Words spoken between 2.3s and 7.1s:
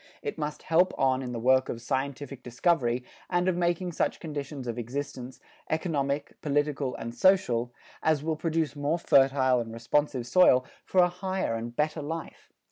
discovery and of making such conditions of existence, economic, political